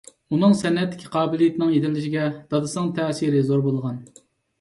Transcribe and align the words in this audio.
ئۇنىڭ 0.35 0.53
سەنئەتتىكى 0.59 1.09
قابىلىيىتىنىڭ 1.15 1.73
يېتىلىشىگە 1.73 2.23
دادىسىنىڭ 2.55 2.89
تەسىرى 3.01 3.43
زور 3.51 3.63
بولغان. 3.67 4.01